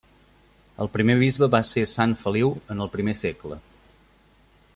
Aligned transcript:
El 0.85 0.89
primer 0.95 1.15
bisbe 1.19 1.49
va 1.57 1.61
ser 1.73 1.83
sant 1.93 2.17
Feliu 2.23 2.51
en 2.77 2.83
el 2.87 2.93
primer 2.99 3.19
segle. 3.21 3.61